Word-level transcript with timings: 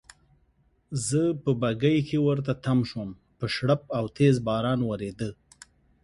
زه 1.07 1.21
په 1.43 1.51
بګۍ 1.61 1.97
کې 2.07 2.17
ورته 2.27 2.53
تم 2.63 2.79
شوم، 2.89 3.09
په 3.37 3.45
شړپ 3.55 3.81
او 3.97 4.03
تېز 4.17 4.35
باران 4.47 4.79
وریده. 4.85 5.29